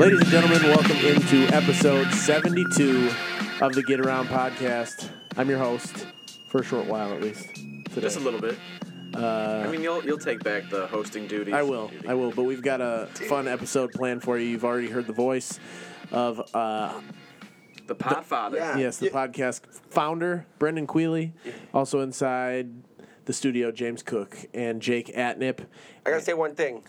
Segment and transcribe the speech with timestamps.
[0.00, 3.10] Ladies and gentlemen, welcome into episode 72
[3.60, 5.10] of the Get Around podcast.
[5.36, 6.06] I'm your host,
[6.48, 7.54] for a short while at least.
[7.54, 8.00] Today.
[8.00, 8.56] Just a little bit.
[9.14, 11.52] I mean, you'll you'll take back the hosting duties.
[11.52, 14.46] Uh, I will, I will, but we've got a fun episode planned for you.
[14.46, 15.60] You've already heard the voice
[16.10, 16.98] of, uh,
[17.86, 18.54] The Podfather.
[18.54, 18.78] Yeah.
[18.78, 21.34] yes, the podcast founder, Brendan Queely.
[21.74, 22.70] Also inside
[23.26, 25.66] the studio, James Cook and Jake Atnip.
[26.06, 26.84] I gotta say one thing.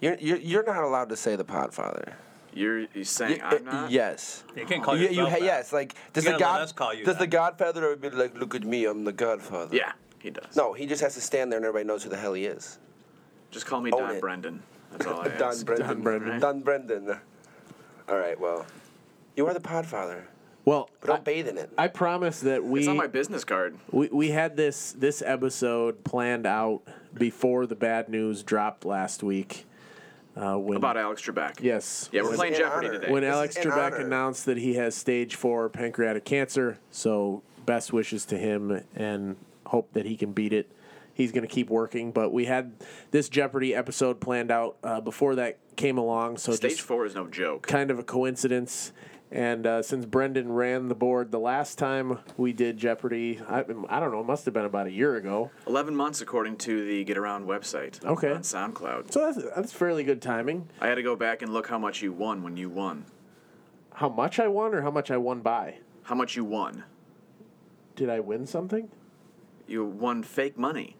[0.00, 2.14] You're, you're, you're not allowed to say the Podfather.
[2.52, 3.90] You're, you're saying You- I'm uh, not.
[3.90, 4.42] Yes.
[4.56, 5.44] You can't call You, you yourself ha- that.
[5.44, 7.26] yes, like does the gotta God us call you does the.
[7.26, 9.76] Godfather ever be like, look at me, I'm the Godfather?
[9.76, 10.56] Yeah, he does.
[10.56, 12.78] No, he just has to stand there and everybody knows who the hell he is.
[13.52, 14.20] Just call me Own Don it.
[14.20, 14.62] Brendan.
[14.92, 15.38] That's all I ask.
[15.38, 15.86] Don Brendan.
[15.86, 16.40] Don Brendan.
[16.40, 17.20] Don Brendan.
[18.08, 18.66] All right, well,
[19.36, 20.22] you are the Podfather,
[20.64, 21.70] Well, but don't I, bathe in it.
[21.78, 23.78] I promise that we It's on my business card.
[23.92, 26.82] We, we had this this episode planned out
[27.14, 29.66] before the bad news dropped last week.
[30.36, 31.60] Uh, when, About Alex Trebek.
[31.60, 32.98] yes, Yeah, we're playing Jeopardy honor.
[33.00, 33.12] today.
[33.12, 33.96] when This Alex Trebek honor.
[33.96, 36.78] announced that he has stage four pancreatic cancer.
[36.90, 40.70] So best wishes to him and hope that he can beat it.
[41.12, 42.72] He's going to keep working, but we had
[43.10, 46.38] this Jeopardy episode planned out uh, before that came along.
[46.38, 47.66] So Stage just four is no joke.
[47.66, 48.92] kind of a coincidence.
[49.32, 54.00] And uh, since Brendan ran the board the last time we did Jeopardy, I, I
[54.00, 55.52] don't know, it must have been about a year ago.
[55.68, 58.32] 11 months according to the Get Around website Okay.
[58.32, 59.12] on SoundCloud.
[59.12, 60.68] So that's, that's fairly good timing.
[60.80, 63.04] I had to go back and look how much you won when you won.
[63.94, 65.76] How much I won or how much I won by?
[66.04, 66.82] How much you won.
[67.94, 68.88] Did I win something?
[69.68, 70.96] You won fake money.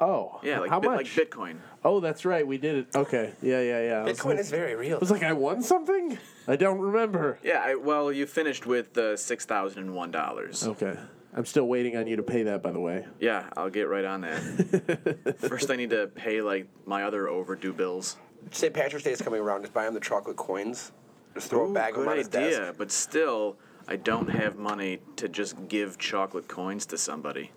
[0.00, 1.16] Oh, Yeah, like, how bit, much?
[1.16, 1.56] like Bitcoin.
[1.84, 2.46] oh, that's right.
[2.46, 2.86] We did it.
[2.96, 3.32] Okay.
[3.42, 4.12] Yeah, yeah, yeah.
[4.12, 4.96] Bitcoin like, is very real.
[4.96, 6.18] I was like, I won something?
[6.46, 7.38] I don't remember.
[7.42, 10.66] Yeah, I, well, you finished with uh, $6,001.
[10.68, 10.96] Okay.
[11.34, 13.06] I'm still waiting on you to pay that, by the way.
[13.20, 15.36] Yeah, I'll get right on that.
[15.48, 18.16] First, I need to pay like my other overdue bills.
[18.50, 18.72] St.
[18.72, 19.62] Patrick's Day is coming around.
[19.62, 20.92] Just buy him the chocolate coins.
[21.34, 22.78] Just throw a bag of good them on his idea, desk.
[22.78, 27.50] but still, I don't have money to just give chocolate coins to somebody.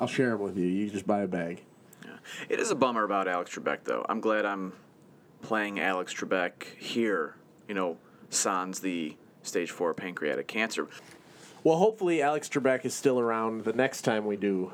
[0.00, 0.66] I'll share them with you.
[0.66, 1.62] You just buy a bag.
[2.04, 2.12] Yeah.
[2.48, 4.04] It is a bummer about Alex Trebek, though.
[4.08, 4.72] I'm glad I'm
[5.42, 7.36] playing Alex Trebek here.
[7.68, 7.98] You know,
[8.30, 10.88] sans the stage four pancreatic cancer.
[11.62, 14.72] Well, hopefully Alex Trebek is still around the next time we do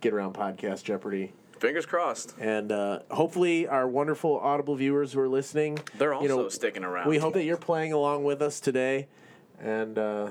[0.00, 1.34] Get Around Podcast Jeopardy.
[1.58, 2.34] Fingers crossed.
[2.40, 6.82] And uh, hopefully, our wonderful Audible viewers who are listening, They're you know, also sticking
[6.82, 7.08] around.
[7.08, 9.06] We hope that you're playing along with us today,
[9.60, 10.30] and uh,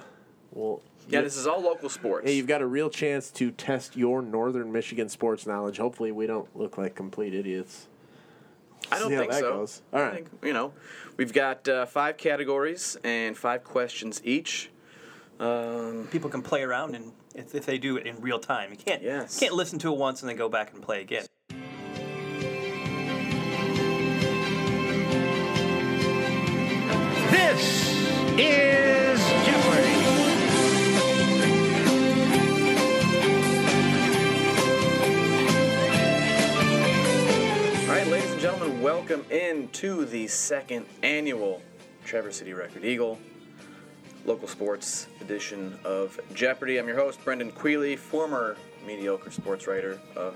[0.52, 0.82] we'll.
[1.12, 2.26] Yeah, this is all local sports.
[2.26, 5.78] Hey, you've got a real chance to test your Northern Michigan sports knowledge.
[5.78, 7.88] Hopefully, we don't look like complete idiots.
[8.92, 9.54] I don't think that so.
[9.58, 9.82] goes.
[9.94, 10.74] All I think, you know,
[11.18, 14.70] we've got uh, five categories and five questions each.
[15.40, 18.72] Um, People can play around and if, if they do it in real time.
[18.72, 19.36] You can't Yes.
[19.40, 21.26] you can't listen to it once and then go back and play again.
[27.32, 27.90] This
[28.38, 28.91] is
[38.82, 41.62] welcome into the second annual
[42.04, 43.20] Traverse City Record Eagle
[44.26, 46.78] local sports edition of Jeopardy.
[46.78, 48.56] I'm your host, Brendan Queely, former
[48.86, 50.36] mediocre sports writer of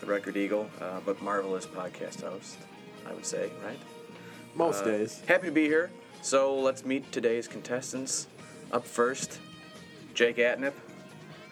[0.00, 2.56] the Record Eagle, uh, but marvelous podcast host,
[3.08, 3.78] I would say, right?
[4.54, 5.22] Most Uh, days.
[5.26, 5.90] Happy to be here.
[6.20, 8.26] So let's meet today's contestants.
[8.72, 9.38] Up first,
[10.14, 10.74] Jake Atnip,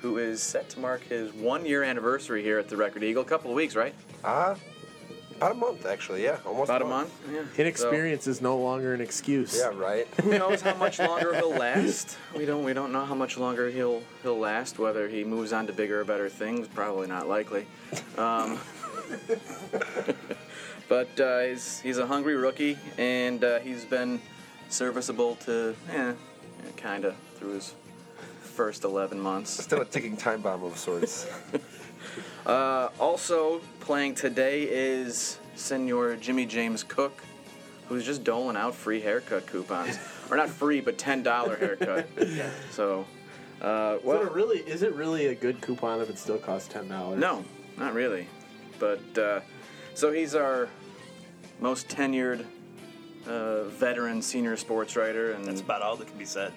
[0.03, 3.23] who is set to mark his one year anniversary here at the Record Eagle.
[3.23, 3.95] A couple of weeks, right?
[4.25, 4.55] Uh,
[5.41, 6.23] about a month, actually.
[6.23, 7.11] Yeah, almost About a month?
[7.33, 7.45] Yeah.
[7.57, 9.57] Inexperience is no longer an excuse.
[9.57, 10.07] Yeah, right.
[10.23, 12.19] Who knows how much longer he'll last?
[12.37, 12.63] We don't.
[12.63, 14.79] We don't know how much longer he'll he'll last.
[14.79, 17.67] Whether he moves on to bigger or better things, probably not likely.
[18.19, 18.59] Um,
[20.91, 24.21] but uh, he's he's a hungry rookie, and uh, he's been
[24.69, 26.13] serviceable to, eh,
[26.77, 27.75] kind of through his
[28.43, 29.51] first 11 months.
[29.51, 31.27] Still a ticking time bomb of sorts.
[32.47, 37.23] Uh, also playing today is Senor Jimmy James Cook,
[37.89, 39.99] who's just doling out free haircut coupons,
[40.31, 42.09] or not free, but ten dollar haircut.
[42.71, 43.07] So,
[43.63, 44.59] uh, Is well, it really?
[44.61, 47.21] Is it really a good coupon if it still costs ten dollars?
[47.21, 47.45] no,
[47.77, 48.27] not really,
[48.79, 49.41] but uh,
[49.95, 50.69] so he's our
[51.61, 52.45] most tenured
[53.29, 56.53] uh, veteran senior sports writer, and That's about all that can be said.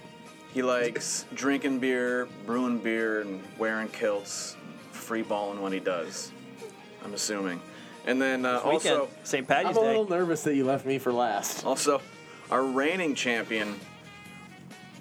[0.53, 4.55] he likes drinking beer, brewing beer, and wearing kilts,
[4.91, 6.31] free balling when he does.
[7.03, 7.59] I'm assuming.
[8.05, 9.41] And then uh, This weekend, also, St.
[9.49, 11.65] I'm Patty's a little nervous that you left me for last.
[11.65, 12.01] also,
[12.51, 13.79] our reigning champion,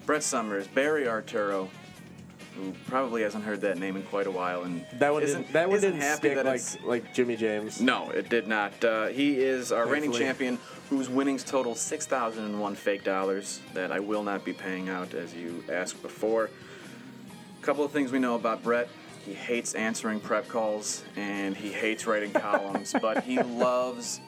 [0.06, 1.68] Brett Summers, Barry Arturo,
[2.56, 5.52] who probably hasn't heard that name in quite a while, and That one isn't, didn't.
[5.54, 7.80] That one isn't didn't happy stick that like like Jimmy James.
[7.80, 8.84] No, it did not.
[8.84, 10.58] Uh, he is our reigning champion,
[10.90, 14.88] whose winnings total six thousand and one fake dollars that I will not be paying
[14.90, 16.50] out, as you asked before.
[17.60, 18.88] A couple of things we know about Brett.
[19.24, 24.20] He hates answering prep calls and he hates writing columns, but he loves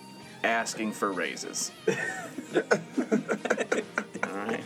[0.42, 1.70] asking for raises.
[1.88, 1.94] All
[4.22, 4.64] right.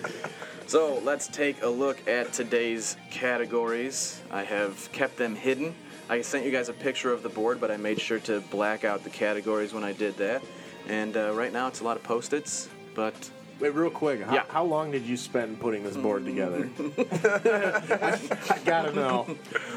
[0.67, 4.21] So let's take a look at today's categories.
[4.31, 5.75] I have kept them hidden.
[6.11, 8.85] I sent you guys a picture of the board, but I made sure to black
[8.85, 10.43] out the categories when I did that.
[10.87, 13.15] And uh, right now it's a lot of post-its, but
[13.61, 14.23] Wait, real quick.
[14.23, 14.43] How, Yeah.
[14.49, 16.69] how long did you spend putting this board together?
[16.79, 18.19] I,
[18.51, 19.27] I gotta know.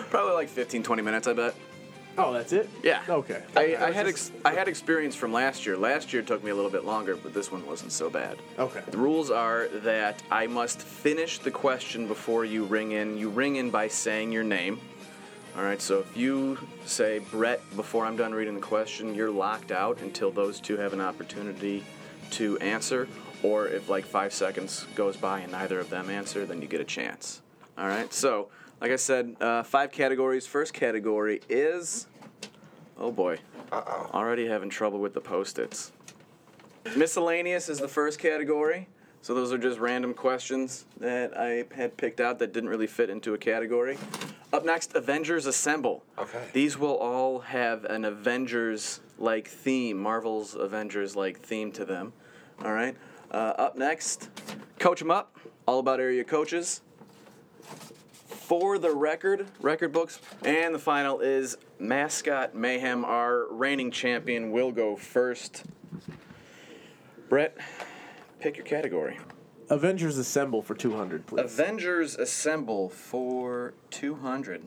[0.10, 1.56] probably like 15, 20 minutes, I bet.
[2.18, 2.70] Oh, that's it.
[2.84, 3.02] Yeah.
[3.08, 3.42] Okay.
[3.56, 5.78] I, I had ex- I had experience from last year.
[5.78, 8.38] Last year took me a little bit longer, but this one wasn't so bad.
[8.60, 8.82] Okay.
[8.90, 13.18] The rules are that I must finish the question before you ring in.
[13.18, 14.80] You ring in by saying your name.
[15.58, 19.72] All right, so if you say Brett before I'm done reading the question, you're locked
[19.72, 21.84] out until those two have an opportunity
[22.32, 23.08] to answer.
[23.44, 26.82] Or if like five seconds goes by and neither of them answer, then you get
[26.82, 27.42] a chance.
[27.78, 28.50] All right, so
[28.80, 30.46] like I said, uh, five categories.
[30.46, 32.08] First category is.
[32.98, 33.40] Oh boy.
[33.72, 34.10] Uh oh.
[34.14, 35.92] Already having trouble with the post its.
[36.96, 38.88] Miscellaneous is the first category.
[39.24, 43.12] So those are just random questions that I had picked out that didn't really fit
[43.12, 44.00] into a category.
[44.52, 46.04] Up next, Avengers Assemble.
[46.18, 46.44] Okay.
[46.54, 52.14] These will all have an Avengers like theme, Marvel's Avengers like theme to them.
[52.66, 52.96] All right.
[53.32, 54.30] Uh, up next,
[54.78, 56.82] Coach 'em Up, all about area coaches.
[58.28, 60.20] For the record, record books.
[60.44, 63.06] And the final is Mascot Mayhem.
[63.06, 65.64] Our reigning champion will go first.
[67.30, 67.58] Brett,
[68.42, 69.20] pick your category.
[69.70, 71.40] Avengers Assemble for 200, please.
[71.40, 74.64] Avengers Assemble for 200.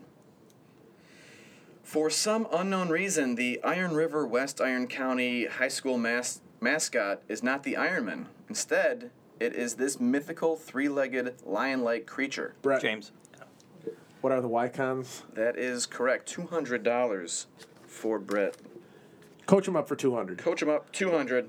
[1.82, 7.42] For some unknown reason, the Iron River West Iron County High School mas- mascot is
[7.42, 8.28] not the Ironman.
[8.48, 9.10] Instead,
[9.40, 12.54] it is this mythical three legged lion like creature.
[12.62, 13.12] Brett, James.
[14.20, 15.22] what are the Wykons?
[15.34, 16.32] That is correct.
[16.34, 17.46] $200
[17.86, 18.56] for Brett.
[19.46, 20.38] Coach him up for 200.
[20.38, 21.44] Coach him up, 200.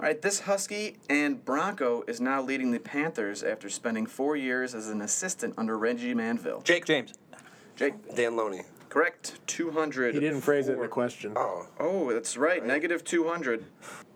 [0.00, 4.74] All right, this Husky and Bronco is now leading the Panthers after spending four years
[4.74, 6.60] as an assistant under Reggie Manville.
[6.62, 6.84] Jake.
[6.84, 7.14] James.
[7.74, 8.62] Jake, Dan Loney.
[8.90, 9.40] correct.
[9.46, 10.14] 200.
[10.14, 11.32] He didn't phrase it in for- the question.
[11.36, 11.66] Oh.
[11.80, 12.64] Oh, that's right.
[12.64, 13.64] Negative 200.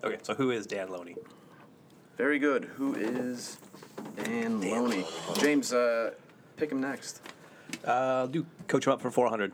[0.04, 1.16] Okay, so who is Dan Loney?
[2.16, 2.64] Very good.
[2.76, 3.58] Who is
[4.16, 5.04] Dan Loney?
[5.38, 6.12] James, uh,
[6.56, 7.20] pick him next.
[7.86, 9.52] Uh, I'll do coach him up for 400.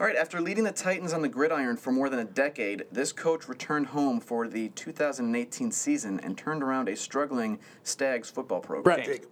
[0.00, 3.12] All right, after leading the Titans on the gridiron for more than a decade, this
[3.12, 8.82] coach returned home for the 2018 season and turned around a struggling Stags football program.
[8.82, 9.24] Brett, Jake.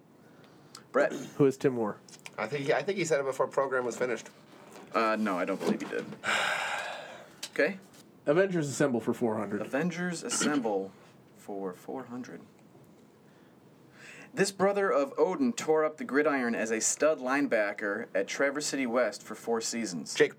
[0.92, 1.12] Brett?
[1.36, 1.96] who is Tim Moore?
[2.38, 4.28] I think he, I think he said it before program was finished.
[4.94, 6.04] Uh, no, I don't believe he did.
[7.54, 7.76] Okay.
[8.25, 9.60] Avengers Assemble for 400.
[9.60, 10.90] Avengers Assemble
[11.36, 12.40] for 400.
[14.34, 18.87] This brother of Odin tore up the gridiron as a stud linebacker at Traverse City
[18.87, 20.14] West for four seasons.
[20.14, 20.32] Jake.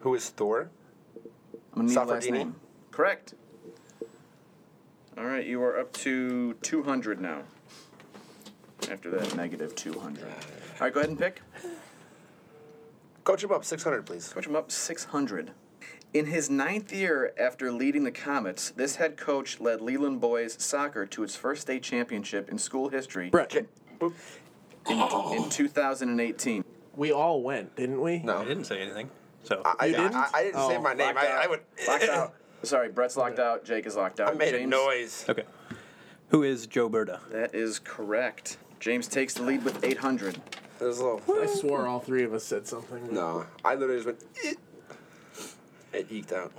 [0.00, 0.70] Who is Thor?
[1.74, 2.56] I'm gonna need last name.
[2.90, 3.34] Correct.
[5.16, 7.42] All right, you are up to 200 now.
[8.90, 10.24] After that, negative 200.
[10.24, 10.30] All
[10.80, 11.42] right, go ahead and pick.
[13.24, 14.30] Coach him up, 600, please.
[14.32, 15.52] Coach him up 600.
[16.12, 21.06] In his ninth year after leading the Comets, this head coach led Leland boys soccer
[21.06, 23.66] to its first state championship in school history Brett, Jake.
[24.00, 24.12] Boop.
[24.88, 26.64] in, in 2018.
[26.96, 28.18] we all went, didn't we?
[28.20, 28.38] No.
[28.38, 29.08] I didn't say anything.
[29.44, 30.14] So I, You I, didn't?
[30.16, 31.14] I, I didn't say Oh, my name.
[31.14, 31.44] locked I, out.
[31.44, 31.60] I would.
[31.86, 32.34] Locked out.
[32.64, 33.64] Sorry, Brett's locked out.
[33.64, 34.30] Jake is locked out.
[34.30, 35.24] I made James, a noise.
[35.28, 35.44] okay.
[36.28, 37.20] Who is Joe Berta?
[37.30, 38.58] That is correct.
[38.80, 40.36] James takes the lead with 800.
[40.36, 40.42] It
[40.80, 41.22] a little.
[41.40, 43.12] I swore all three of us said something.
[43.14, 44.24] No, I literally just went.
[44.44, 44.54] "Eh."
[45.92, 46.52] It eked out.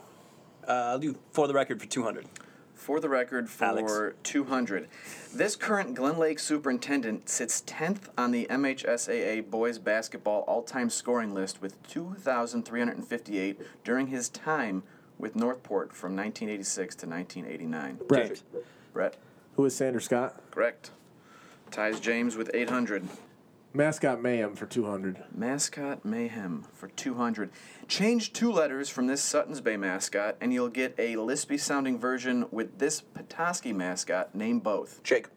[0.68, 2.26] Uh, I'll do for the record for 200.
[2.76, 4.16] For the record, for Alex.
[4.24, 4.88] 200.
[5.36, 11.34] This current Glen Lake superintendent sits 10th on the MHSAA boys basketball all time scoring
[11.34, 14.82] list with 2,358 during his time
[15.20, 18.00] with Northport from 1986 to 1989.
[18.08, 18.42] Brett,
[18.94, 19.16] Brett,
[19.56, 20.42] who is Sanders Scott?
[20.50, 20.90] correct.
[21.70, 23.08] Ties James with 800.
[23.74, 25.24] Mascot Mayhem for 200.
[25.34, 27.52] Mascot Mayhem for 200.
[27.88, 32.46] Change two letters from this Sutton's Bay mascot, and you'll get a lispy sounding version
[32.52, 34.36] with this Petoskey mascot.
[34.36, 35.02] Name both.
[35.04, 35.28] Jake.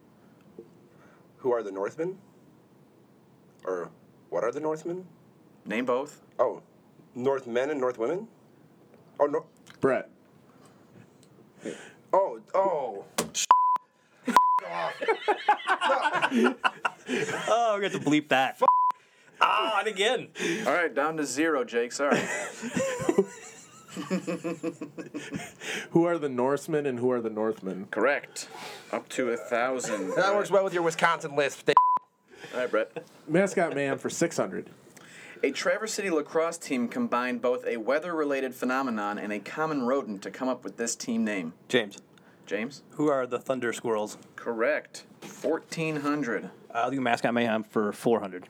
[1.38, 2.18] Who are the Northmen?
[3.64, 3.90] Or
[4.30, 5.06] what are the Northmen?
[5.64, 6.20] Name both.
[6.38, 6.60] Oh,
[7.14, 8.26] Northmen and Northwomen?
[9.20, 9.44] Oh, no.
[9.80, 10.10] Brett,
[12.12, 13.04] Oh, oh.
[17.46, 18.60] Oh, we got to bleep that.
[19.40, 20.28] Ah, and again.
[20.66, 21.92] All right, down to zero, Jake.
[21.92, 22.18] Sorry.
[25.90, 27.86] Who are the Norsemen and who are the Northmen?
[27.90, 28.48] Correct.
[28.90, 30.12] Up to a thousand.
[30.16, 31.70] That works well with your Wisconsin lisp.
[32.52, 33.04] All right, Brett.
[33.28, 34.70] Mascot man for 600.
[35.42, 40.30] A Traverse City lacrosse team combined both a weather-related phenomenon and a common rodent to
[40.30, 41.52] come up with this team name.
[41.68, 41.98] James,
[42.46, 42.82] James?
[42.90, 44.18] who are the Thunder Squirrels?
[44.36, 45.04] Correct.
[45.42, 46.44] 1400.
[46.44, 48.48] Uh, I'll do mascot mayhem for 400.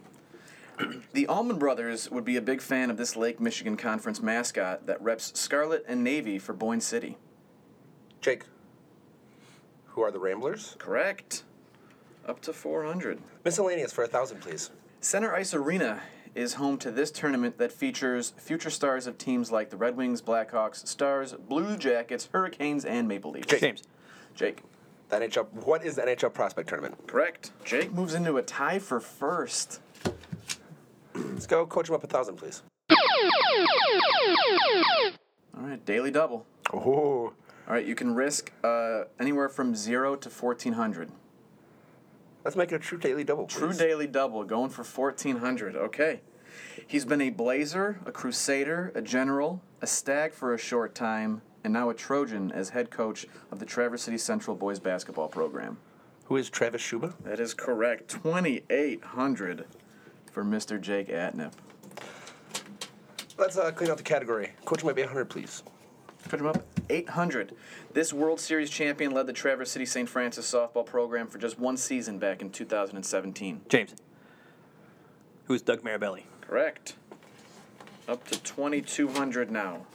[1.13, 5.01] The Allman Brothers would be a big fan of this Lake Michigan Conference mascot that
[5.01, 7.17] reps Scarlet and Navy for Boyne City.
[8.21, 8.45] Jake.
[9.89, 10.75] Who are the Ramblers?
[10.79, 11.45] Correct.
[12.27, 13.21] Up to 400.
[13.45, 14.71] Miscellaneous for a thousand, please.
[15.01, 16.01] Center Ice Arena
[16.35, 20.21] is home to this tournament that features future stars of teams like the Red Wings,
[20.21, 23.47] Blackhawks, Stars, Blue Jackets, Hurricanes, and Maple Leafs.
[23.61, 23.83] James,
[24.35, 24.62] Jake.
[25.11, 25.53] The NHL.
[25.53, 27.07] What is the NHL prospect tournament?
[27.07, 27.53] Correct.
[27.64, 29.81] Jake moves into a tie for first.
[31.14, 31.67] Let's go.
[31.67, 32.62] Coach him up a thousand, please.
[35.57, 36.47] All right, daily double.
[36.73, 37.33] Oh.
[37.67, 41.11] All right, you can risk uh, anywhere from zero to 1400.
[42.45, 43.47] Let's make it a true daily double.
[43.47, 45.77] True daily double, going for 1400.
[45.77, 46.21] Okay.
[46.87, 51.73] He's been a blazer, a crusader, a general, a stag for a short time, and
[51.73, 55.79] now a Trojan as head coach of the Traverse City Central boys basketball program.
[56.27, 57.15] Who is Travis Schuba?
[57.25, 58.09] That is correct.
[58.09, 59.65] 2800
[60.31, 60.81] for Mr.
[60.81, 61.53] Jake Atnip.
[63.39, 64.53] Let's uh, clean out the category.
[64.65, 65.63] Coach him up 800, please.
[66.29, 67.55] Put him up 800.
[67.93, 70.09] This World Series champion led the Traverse City St.
[70.09, 73.62] Francis softball program for just one season back in 2017.
[73.69, 73.95] James,
[75.45, 76.25] who is Doug Mirabelli?
[76.41, 76.97] Correct.
[78.09, 79.87] Up to 2,200 now.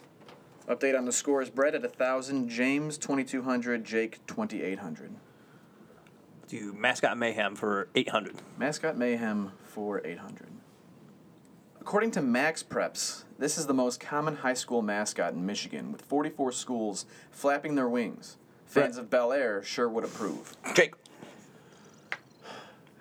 [0.68, 5.12] Update on the scores Brett at 1,000, James 2,200, Jake 2,800.
[6.48, 8.36] Do mascot mayhem for 800.
[8.58, 10.48] Mascot Mayhem for 800.
[11.82, 16.02] According to Max Preps, this is the most common high school mascot in Michigan, with
[16.02, 18.38] 44 schools flapping their wings.
[18.66, 20.56] Fans of Bellaire sure would approve.
[20.76, 20.94] Jake.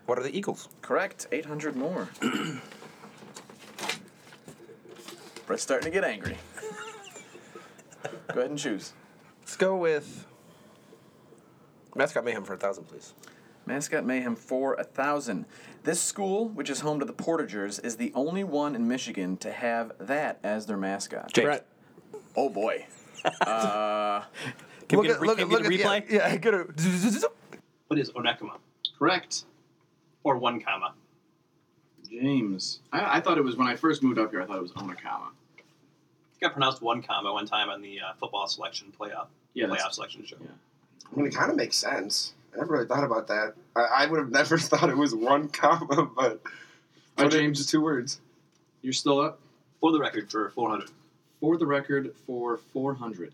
[0.07, 0.69] What are the Eagles?
[0.81, 2.09] Correct, 800 more.
[5.47, 6.39] Brett's starting to get angry.
[8.29, 8.95] Go ahead and choose.
[9.41, 10.27] Let's go with
[11.95, 13.13] mascot mayhem for a thousand, please.
[13.69, 15.45] Mascot Mayhem for a thousand.
[15.85, 19.51] This school, which is home to the Portagers, is the only one in Michigan to
[19.53, 21.33] have that as their mascot.
[21.33, 21.45] James.
[21.45, 21.67] Brett.
[22.37, 22.87] Oh boy.
[24.89, 26.11] Can we get, a re- can we get a replay?
[26.11, 26.67] Yeah, yeah get a.
[27.89, 28.57] What is onekama?
[28.99, 29.45] Correct.
[30.25, 30.95] Or one comma.
[32.11, 32.81] James.
[32.91, 34.41] I, I thought it was when I first moved up here.
[34.41, 35.29] I thought it was Onakama.
[35.59, 39.71] It got pronounced one comma one time on the uh, football selection playoff Yeah, playoff
[39.73, 40.37] that's- selection show.
[40.41, 40.49] yeah.
[41.13, 42.33] I mean, it kind of makes sense.
[42.55, 43.55] I never really thought about that.
[43.77, 45.87] I, I would have never thought it was one comma,
[46.17, 46.41] but All right,
[47.17, 47.67] put it James.
[47.67, 48.21] two words.
[48.83, 49.41] You're still up
[49.81, 50.91] For the record, for 400.
[51.41, 53.33] for the record for 400.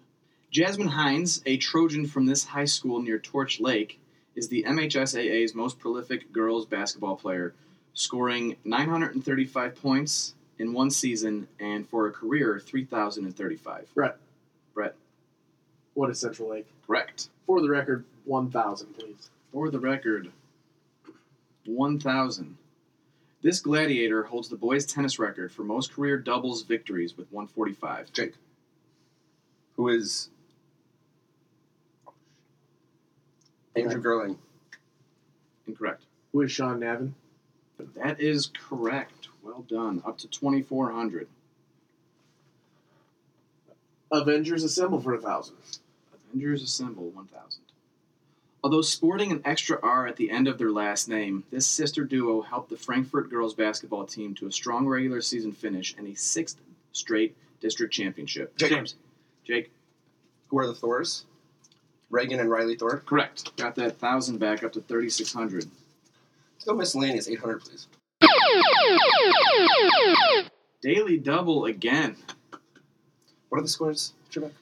[0.51, 3.99] Jasmine Hines, a Trojan from this high school near Torch Lake,
[4.37, 7.55] is the MHSAA's most prolific girls basketball player,
[7.95, 13.87] scoring 935 points in one season and for a career 3,035.
[13.95, 14.17] Brett.
[14.75, 14.95] Brett,
[15.95, 16.67] What is Central Lake?
[16.87, 17.29] correct.
[17.47, 19.31] For the record, 1,000, please.
[19.53, 20.31] For the record,
[21.67, 22.57] 1,000.
[23.43, 28.13] This gladiator holds the boys' tennis record for most career doubles victories with 145.
[28.13, 28.35] Jake.
[29.77, 30.31] Who is
[33.77, 34.37] Andrew Gerling?
[35.67, 36.05] Incorrect.
[36.33, 37.13] Who is Sean Navin?
[37.97, 39.29] That is correct.
[39.43, 40.03] Well done.
[40.07, 41.29] Up to 2,400.
[44.11, 45.57] Avengers Assemble for a 1,000.
[46.31, 47.61] Avengers Assemble 1,000.
[48.65, 52.41] Although sporting an extra R at the end of their last name, this sister duo
[52.41, 56.57] helped the Frankfort girls basketball team to a strong regular season finish and a sixth
[56.93, 58.57] straight district championship.
[58.57, 58.71] Jake.
[58.71, 58.95] James.
[59.45, 59.71] Jake.
[60.49, 61.27] Who are the Thors?
[62.09, 63.03] Reagan and Riley Thor.
[63.05, 63.55] Correct.
[63.59, 65.67] Got that 1,000 back up to 3,600.
[66.55, 67.87] Let's go miscellaneous 800, please.
[70.81, 72.17] Daily double again.
[73.51, 74.53] What are the scores, Trebek?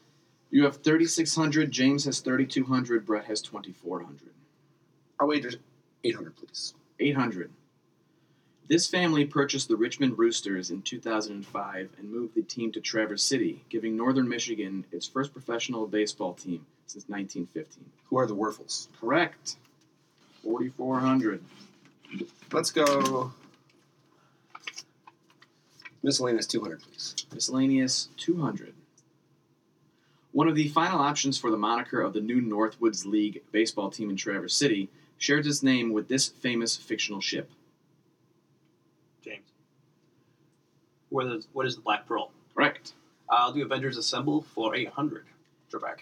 [0.53, 1.73] You have 3,600.
[1.73, 3.07] James has 3,200.
[3.07, 4.29] Brett has 2,400.
[5.19, 5.51] I'll wager
[6.05, 6.75] 800, please.
[7.01, 7.51] 800.
[8.69, 13.65] This family purchased the Richmond Roosters in 2005 and moved the team to Traverse City,
[13.71, 17.85] giving Northern Michigan its first professional baseball team since 1915.
[18.11, 18.89] Who are the Wuerfels?
[19.01, 19.57] Correct.
[20.43, 21.43] 4,400.
[22.53, 23.33] Let's go
[26.03, 27.15] miscellaneous 200, please.
[27.33, 28.75] Miscellaneous 200.
[30.33, 34.09] One of the final options for the moniker of the new Northwoods League baseball team
[34.09, 37.51] in Traverse City shares its name with this famous fictional ship.
[39.23, 39.47] James.
[41.11, 42.31] What is, what is the Black Pearl?
[42.55, 42.95] Correct.
[43.31, 45.27] Uh, I'll do Avengers Assemble for 800.
[45.71, 46.01] Trebek.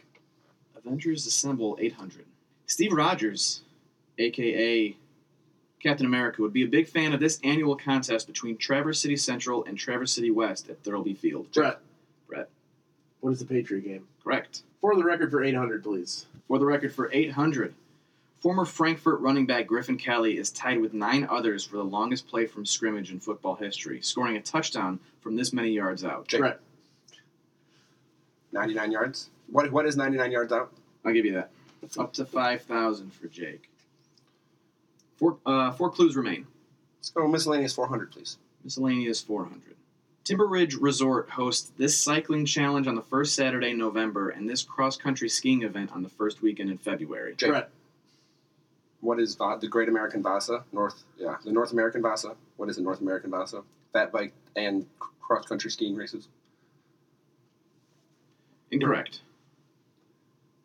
[0.77, 2.25] Avengers Assemble 800.
[2.67, 3.63] Steve Rogers,
[4.19, 4.97] aka
[5.83, 9.65] Captain America, would be a big fan of this annual contest between Traverse City Central
[9.65, 11.51] and Traverse City West at Thirlby Field.
[11.53, 11.81] Brett.
[12.29, 12.49] Brett.
[13.21, 14.07] What is the Patriot game?
[14.23, 14.63] Correct.
[14.81, 16.27] For the record, for 800, please.
[16.49, 17.75] For the record, for 800,
[18.41, 22.47] former Frankfort running back Griffin Kelly is tied with nine others for the longest play
[22.47, 26.29] from scrimmage in football history, scoring a touchdown from this many yards out.
[26.29, 26.41] Jake.
[26.41, 26.61] Brett.
[28.53, 29.31] 99 yards.
[29.49, 30.73] What what is 99 yards out?
[31.05, 31.51] I'll give you that.
[31.99, 33.71] Up to 5,000 for Jake.
[35.17, 36.47] Four, uh, four clues remain.
[36.99, 38.39] Let's go miscellaneous 400, please.
[38.65, 39.77] Miscellaneous 400.
[40.25, 44.63] Timber Ridge Resort hosts this cycling challenge on the first Saturday in November and this
[44.63, 47.35] cross country skiing event on the first weekend in February.
[47.37, 47.51] Jake.
[47.51, 47.71] Brett.
[49.01, 50.65] What is Va- the Great American Vasa?
[50.73, 52.35] North, yeah, the North American Vasa.
[52.59, 53.63] What is the North American Vasa?
[53.95, 54.87] Fat bike and
[55.21, 56.29] cross country skiing races.
[58.71, 59.21] Incorrect.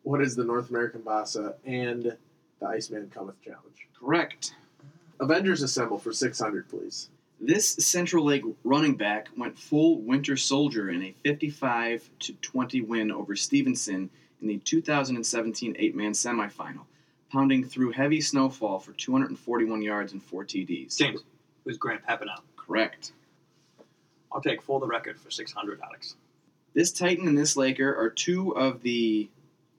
[0.02, 2.16] What is the North American Vasa and
[2.60, 3.88] the Iceman Cometh Challenge?
[3.98, 4.54] Correct.
[5.18, 7.08] Avengers Assemble for 600, please.
[7.40, 13.10] This Central Lake running back went full Winter Soldier in a 55 to 20 win
[13.10, 16.84] over Stevenson in the 2017 eight-man semifinal,
[17.30, 20.96] pounding through heavy snowfall for 241 yards and four TDs.
[20.96, 21.22] James.
[21.64, 22.40] Who's Grant Papineau?
[22.56, 23.12] Correct.
[24.32, 26.16] I'll take for the record for 600, Alex.
[26.74, 29.28] This Titan and this Laker are two of the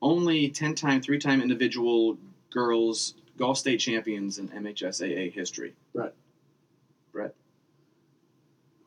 [0.02, 2.18] only 10 time, three time individual
[2.52, 5.74] girls golf state champions in MHSAA history.
[5.94, 6.14] Brett.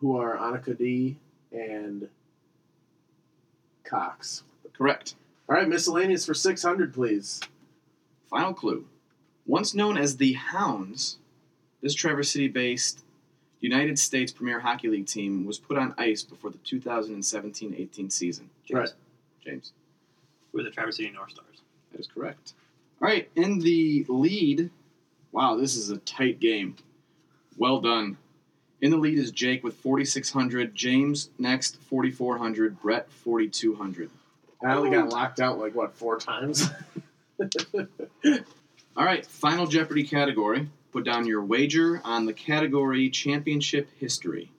[0.00, 0.10] Brett.
[0.12, 1.16] Who are Annika D
[1.52, 2.08] and
[3.84, 4.44] Cox.
[4.72, 5.14] Correct.
[5.48, 7.40] All right, miscellaneous for 600, please.
[8.28, 8.86] Final clue.
[9.46, 11.18] Once known as the Hounds,
[11.82, 13.02] this Traverse City based
[13.58, 18.48] United States Premier Hockey League team was put on ice before the 2017 18 season.
[18.64, 18.78] James.
[18.78, 18.90] Right.
[19.44, 19.72] James.
[20.52, 21.62] Who are the Traverse City North Stars?
[21.90, 22.54] That is correct.
[23.02, 24.70] All right, in the lead.
[25.32, 26.76] Wow, this is a tight game.
[27.56, 28.18] Well done.
[28.82, 30.74] In the lead is Jake with 4,600.
[30.74, 32.80] James next, 4,400.
[32.80, 34.10] Brett, 4,200.
[34.62, 36.70] I only got locked out like, what, four times?
[38.96, 40.68] All right, final Jeopardy category.
[40.92, 44.50] Put down your wager on the category Championship History.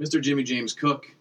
[0.00, 0.20] Mr.
[0.20, 1.14] Jimmy James Cook.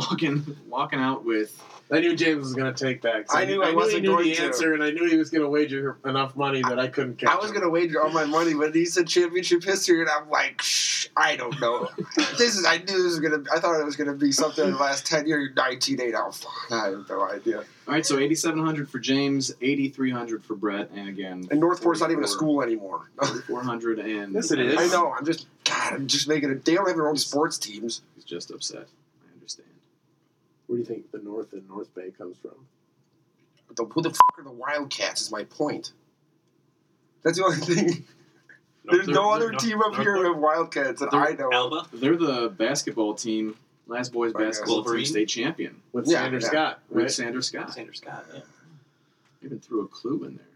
[0.00, 0.06] Woo!
[0.10, 3.26] Walking, walking out with I knew James was going to take that.
[3.26, 4.42] 'cause I knew I he wasn't knew going the to.
[4.44, 7.28] answer, and I knew he was going to wager enough money that I couldn't catch
[7.28, 7.54] I was him.
[7.54, 11.34] gonna wager all my money when he said championship history, and I'm like, Shh, I
[11.34, 11.88] don't know.
[12.38, 13.42] this is I knew this was gonna.
[13.52, 15.50] I thought it was gonna be something in the last ten years.
[15.56, 16.14] Nineteen eight.
[16.16, 17.58] Oh, fuck, I have no idea.
[17.88, 21.48] All right, so 8,700 for James, 8,300 for Brett, and again.
[21.50, 23.10] And Northport's not even a school anymore.
[23.48, 24.32] 400 and.
[24.32, 24.78] Yes, it is.
[24.78, 25.12] I know.
[25.12, 25.94] I'm just God.
[25.94, 26.64] I'm just making it.
[26.64, 28.02] They don't have their own sports teams.
[28.14, 28.86] He's just upset.
[30.70, 30.76] I understand.
[30.76, 32.66] Where do you think the North and North Bay comes from?
[33.66, 35.22] But the, who the fuck are the Wildcats?
[35.22, 35.92] Is my point.
[37.22, 38.04] That's the only thing.
[38.84, 41.48] There's no other team up here with Wildcats that I know.
[41.48, 41.52] of.
[41.52, 41.86] Alba?
[41.92, 43.56] They're the basketball team,
[43.86, 45.04] last boys I basketball team Wolverine?
[45.06, 46.48] state champion With Yeah, Sanders yeah.
[46.48, 47.10] Scott, with right?
[47.10, 47.72] Sanders Scott.
[47.74, 48.40] Sanders Scott, yeah.
[49.44, 50.46] Even threw a clue in there.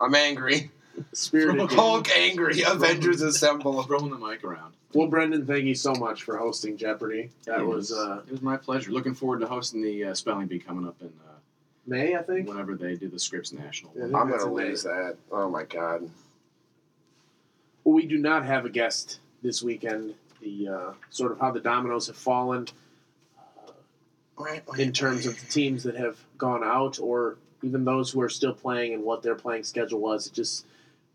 [0.00, 0.70] I'm angry.
[1.12, 1.70] Spirited.
[1.72, 2.62] Hulk angry.
[2.66, 3.82] Avengers assemble.
[3.84, 4.74] Throwing the mic around.
[4.92, 7.30] Well, Brendan, thank you so much for hosting Jeopardy.
[7.46, 8.90] That It was uh, it was my pleasure.
[8.90, 11.32] Looking forward to hosting the uh, spelling bee coming up in uh,
[11.86, 12.48] May, I think.
[12.48, 13.92] whenever they do the Scripps National.
[13.94, 15.16] Yeah, I think I'm gonna lose that.
[15.30, 16.10] Oh my god.
[17.84, 20.14] Well, we do not have a guest this weekend.
[20.40, 22.66] The uh, sort of how the dominoes have fallen
[24.78, 28.54] in terms of the teams that have gone out, or even those who are still
[28.54, 30.26] playing and what their playing schedule was.
[30.26, 30.64] It just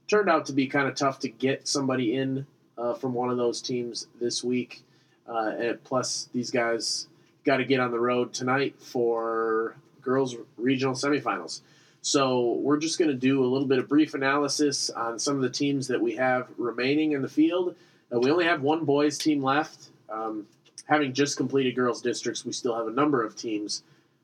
[0.08, 2.46] turned out to be kind of tough to get somebody in
[2.78, 4.84] uh, from one of those teams this week.
[5.28, 7.08] Uh, and plus, these guys
[7.44, 11.62] got to get on the road tonight for girls regional semifinals.
[12.02, 15.42] So we're just going to do a little bit of brief analysis on some of
[15.42, 17.76] the teams that we have remaining in the field.
[18.14, 19.90] Uh, we only have one boys team left.
[20.08, 20.46] Um,
[20.86, 23.82] having just completed girls districts, we still have a number of teams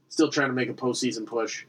[0.09, 1.65] still trying to make a postseason push.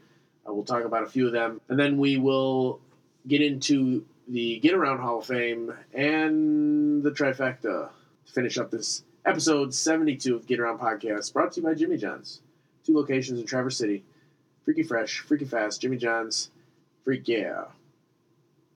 [0.47, 2.79] Uh, we'll talk about a few of them, and then we will
[3.27, 7.89] get into the Get Around Hall of Fame and the trifecta to
[8.25, 12.41] finish up this episode 72 of Get Around Podcast, brought to you by Jimmy John's.
[12.85, 14.03] Two locations in Traverse City.
[14.65, 16.49] Freaky Fresh, Freaky Fast, Jimmy John's,
[17.03, 17.65] Freak Yeah.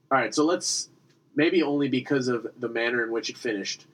[0.10, 0.90] All right, so let's
[1.36, 3.86] maybe only because of the manner in which it finished.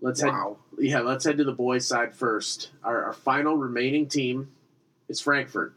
[0.00, 0.34] Let's head
[0.78, 2.70] yeah, let's head to the boys' side first.
[2.84, 4.50] Our, our final remaining team
[5.08, 5.74] is Frankfort,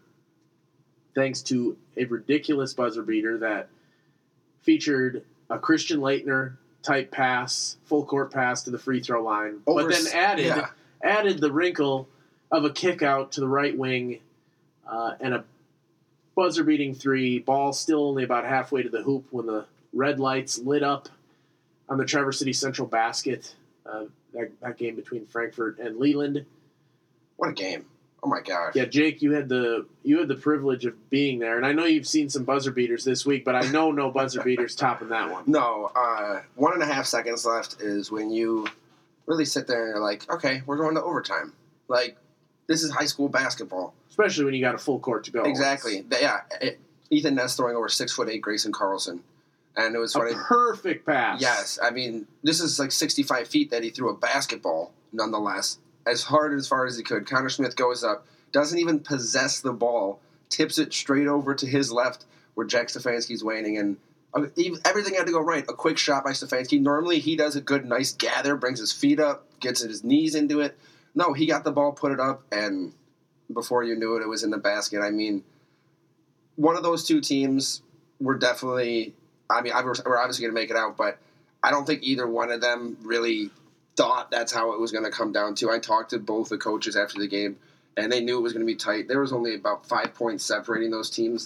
[1.15, 3.69] thanks to a ridiculous buzzer beater that
[4.61, 9.83] featured a Christian Laettner type pass, full court pass to the free throw line, Over
[9.83, 10.69] but then added yeah.
[11.03, 12.07] added the wrinkle
[12.51, 14.19] of a kick out to the right wing
[14.87, 15.43] uh, and a
[16.35, 17.39] buzzer beating three.
[17.39, 21.09] Ball still only about halfway to the hoop when the red lights lit up
[21.87, 23.55] on the Traverse City Central basket.
[23.85, 26.45] Uh, that, that game between Frankfort and Leland.
[27.37, 27.85] What a game.
[28.21, 28.75] Oh my gosh.
[28.75, 31.85] Yeah, Jake, you had the you had the privilege of being there, and I know
[31.85, 35.31] you've seen some buzzer beaters this week, but I know no buzzer beaters topping that
[35.31, 35.43] one.
[35.47, 38.67] No, uh, one and a half seconds left is when you
[39.25, 41.53] really sit there and you're like, okay, we're going to overtime.
[41.87, 42.17] Like,
[42.67, 43.93] this is high school basketball.
[44.09, 45.43] Especially when you got a full court to go.
[45.43, 46.03] Exactly.
[46.11, 46.41] Yeah.
[46.59, 46.79] It,
[47.09, 49.23] Ethan Ness throwing over six foot eight Grayson Carlson.
[49.77, 51.39] And it was A perfect pass.
[51.41, 51.79] Yes.
[51.81, 55.77] I mean, this is like 65 feet that he threw a basketball, nonetheless,
[56.09, 57.27] as hard as far as he could.
[57.27, 60.19] Connor Smith goes up, doesn't even possess the ball,
[60.49, 63.77] tips it straight over to his left where Jack Stefanski's waiting.
[63.77, 63.97] And
[64.85, 65.63] everything had to go right.
[65.69, 66.81] A quick shot by Stefanski.
[66.81, 70.59] Normally, he does a good, nice gather, brings his feet up, gets his knees into
[70.59, 70.77] it.
[71.15, 72.93] No, he got the ball, put it up, and
[73.51, 75.01] before you knew it, it was in the basket.
[75.01, 75.43] I mean,
[76.55, 77.81] one of those two teams
[78.19, 79.15] were definitely.
[79.49, 81.17] I mean, we're obviously going to make it out, but
[81.63, 83.49] I don't think either one of them really
[83.99, 85.69] thought that's how it was going to come down to.
[85.69, 87.57] I talked to both the coaches after the game,
[87.97, 89.09] and they knew it was going to be tight.
[89.09, 91.45] There was only about five points separating those teams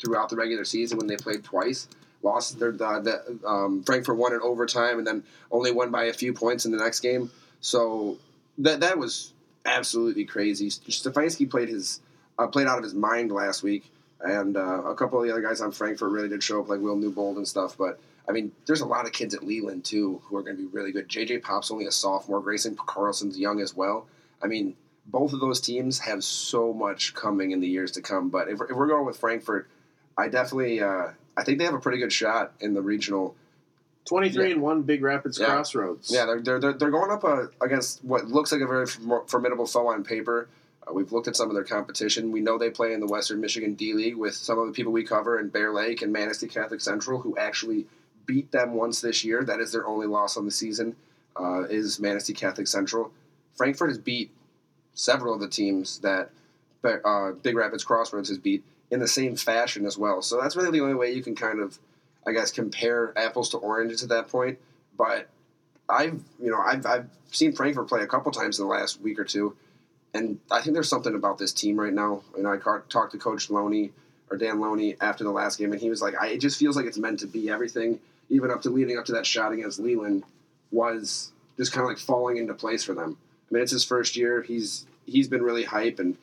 [0.00, 1.88] throughout the regular season when they played twice.
[2.22, 6.14] Lost their the, the um, Frankfort won in overtime, and then only won by a
[6.14, 7.30] few points in the next game.
[7.60, 8.16] So
[8.56, 9.34] that that was
[9.66, 10.70] absolutely crazy.
[10.70, 12.00] Stefanski played his
[12.38, 15.42] uh, played out of his mind last week, and uh, a couple of the other
[15.42, 17.76] guys on Frankfort really did show up, like Will Newbold and stuff.
[17.76, 20.62] But I mean, there's a lot of kids at Leland too who are going to
[20.62, 21.08] be really good.
[21.08, 22.40] JJ Pop's only a sophomore.
[22.40, 24.06] Grayson Carlson's young as well.
[24.42, 28.28] I mean, both of those teams have so much coming in the years to come.
[28.30, 29.68] But if, we're- if we're going with Frankfort,
[30.16, 33.34] I definitely uh, I think they have a pretty good shot in the regional.
[34.06, 34.52] 23 Yeah.
[34.54, 35.46] and 1 Big Rapids Yeah.
[35.46, 36.10] Crossroads.
[36.12, 38.86] Yeah, they're they're, they're, they're going up uh, against what looks like a very
[39.26, 40.48] formidable foe on paper.
[40.88, 42.32] Uh, we've looked at some of their competition.
[42.32, 44.92] We know they play in the Western Michigan D League with some of the people
[44.92, 47.86] we cover in Bear Lake and Manistee Catholic Central, who actually
[48.26, 49.44] beat them once this year.
[49.44, 50.96] That is their only loss on the season.
[51.38, 53.12] Uh, is Manistee Catholic Central.
[53.56, 54.30] Frankfort has beat
[54.94, 56.30] several of the teams that
[56.84, 60.22] uh, Big Rapids Crossroads has beat in the same fashion as well.
[60.22, 61.78] So that's really the only way you can kind of,
[62.26, 64.58] I guess, compare apples to oranges at that point.
[64.98, 65.28] But
[65.88, 69.18] I've you know I've, I've seen Frankfort play a couple times in the last week
[69.18, 69.56] or two,
[70.14, 72.22] and I think there's something about this team right now.
[72.36, 73.92] Know, I talked to Coach Loney
[74.30, 76.76] or Dan Loney after the last game, and he was like, I, "It just feels
[76.76, 77.50] like it's meant to be.
[77.50, 78.00] Everything,
[78.30, 80.24] even up to leading up to that shot against Leland,
[80.70, 83.18] was just kind of like falling into place for them.
[83.50, 84.42] I mean, it's his first year.
[84.42, 86.16] He's he's been really hype, and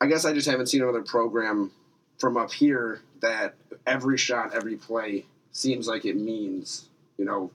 [0.00, 1.72] I guess I just haven't seen another program
[2.18, 3.54] from up here that
[3.86, 7.50] every shot, every play seems like it means, you know,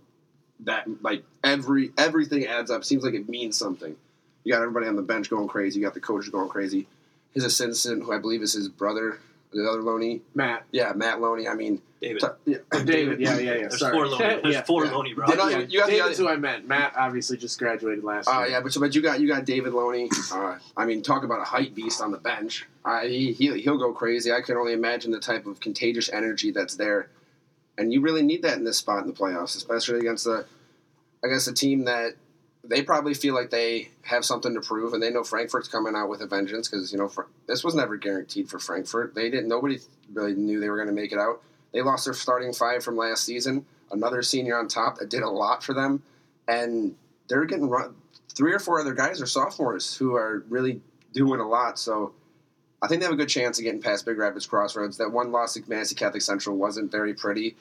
[0.62, 2.84] that like every everything adds up.
[2.84, 3.96] Seems like it means something.
[4.44, 5.80] You got everybody on the bench going crazy.
[5.80, 6.88] You got the coaches going crazy.
[7.32, 9.20] His assistant, who I believe is his brother,
[9.64, 10.64] the other Loney, Matt.
[10.72, 11.48] yeah, Matt Loney.
[11.48, 12.22] I mean, David.
[12.22, 13.54] t- yeah, David, yeah, yeah, yeah.
[13.68, 13.94] There's Sorry.
[13.94, 14.42] four Loney.
[14.44, 14.92] There's Yeah, four yeah.
[14.92, 15.26] Loney, bro.
[15.26, 16.68] I Yeah, you got the other- who I meant.
[16.68, 18.36] Matt obviously just graduated last year.
[18.36, 18.50] Oh year.
[18.52, 20.10] yeah, but so but you got you got David Loney.
[20.32, 22.66] Uh, I mean, talk about a hype beast on the bench.
[22.86, 24.32] Uh, he he'll, he'll go crazy.
[24.32, 27.10] I can only imagine the type of contagious energy that's there,
[27.78, 30.46] and you really need that in this spot in the playoffs, especially against the
[31.24, 32.14] I guess, a team that
[32.68, 36.10] they probably feel like they have something to prove, and they know Frankfort's coming out
[36.10, 39.16] with a vengeance because you know Fr- this was never guaranteed for Frankfort.
[39.16, 39.48] They didn't.
[39.48, 39.80] Nobody
[40.14, 41.42] really knew they were going to make it out.
[41.74, 43.66] They lost their starting five from last season.
[43.92, 46.04] Another senior on top that did a lot for them,
[46.48, 46.96] and
[47.28, 47.96] they're getting run.
[48.36, 50.82] Three or four other guys are sophomores who are really
[51.14, 51.80] doing a lot.
[51.80, 52.14] So
[52.82, 54.98] I think they have a good chance of getting past Big Rapids Crossroads.
[54.98, 57.56] That one loss to Manistee Catholic Central wasn't very pretty,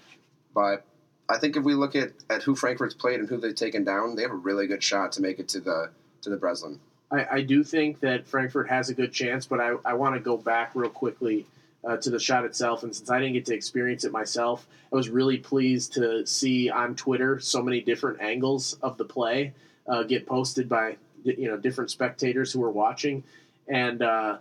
[0.55, 0.85] but
[1.29, 4.15] I think if we look at, at who Frankfort's played and who they've taken down,
[4.15, 5.91] they have a really good shot to make it to the
[6.23, 6.81] to the Breslin.
[7.11, 10.21] I, I do think that Frankfort has a good chance, but I, I want to
[10.21, 11.47] go back real quickly
[11.85, 12.83] uh, to the shot itself.
[12.83, 16.69] And since I didn't get to experience it myself, I was really pleased to see
[16.69, 19.53] on Twitter so many different angles of the play
[19.87, 23.23] uh, get posted by you know different spectators who were watching.
[23.69, 24.39] And uh,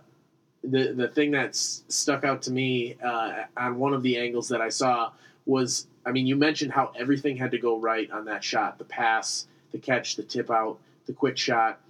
[0.62, 4.60] the the thing that stuck out to me uh, on one of the angles that
[4.60, 5.12] I saw
[5.46, 8.84] was, I mean, you mentioned how everything had to go right on that shot: the
[8.84, 11.80] pass, the catch, the tip out, the quick shot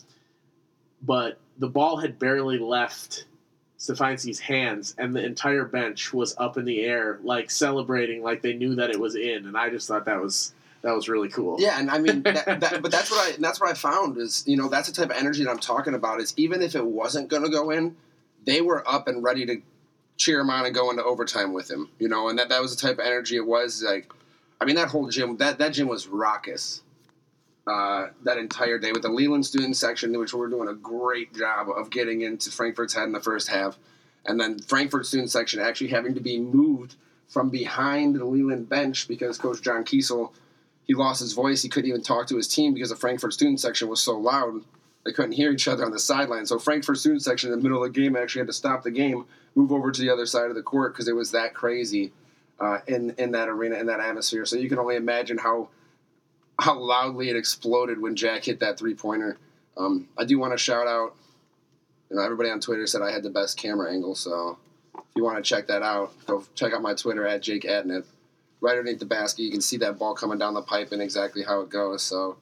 [1.02, 3.24] but the ball had barely left
[3.78, 8.54] Stefanski's hands, and the entire bench was up in the air, like celebrating, like they
[8.54, 9.46] knew that it was in.
[9.46, 10.52] And I just thought that was
[10.82, 11.56] that was really cool.
[11.60, 14.44] Yeah, and I mean, that, that, but that's what I that's what I found is
[14.46, 16.20] you know that's the type of energy that I'm talking about.
[16.20, 17.96] Is even if it wasn't going to go in,
[18.44, 19.60] they were up and ready to
[20.16, 21.90] cheer him on and go into overtime with him.
[21.98, 23.82] You know, and that that was the type of energy it was.
[23.82, 24.12] Like,
[24.60, 26.82] I mean, that whole gym that that gym was raucous.
[27.66, 31.68] Uh, that entire day with the Leland student section, which we're doing a great job
[31.68, 33.76] of getting into Frankfort's head in the first half,
[34.24, 36.94] and then Frankfort student section actually having to be moved
[37.28, 40.30] from behind the Leland bench because Coach John Kiesel
[40.86, 41.62] he lost his voice.
[41.62, 44.62] He couldn't even talk to his team because the Frankfort student section was so loud.
[45.06, 46.46] They couldn't hear each other on the sideline.
[46.46, 48.90] So Frankfort student section in the middle of the game actually had to stop the
[48.90, 52.12] game, move over to the other side of the court because it was that crazy
[52.58, 54.44] uh, in in that arena in that atmosphere.
[54.44, 55.68] So you can only imagine how
[56.58, 59.38] how loudly it exploded when Jack hit that three pointer.
[59.76, 61.14] Um, I do want to shout out.
[62.10, 64.16] You know, everybody on Twitter said I had the best camera angle.
[64.16, 64.58] So
[64.96, 68.06] if you want to check that out, go check out my Twitter at Jake Atnip
[68.60, 69.44] right underneath the basket.
[69.44, 72.02] You can see that ball coming down the pipe and exactly how it goes.
[72.02, 72.38] So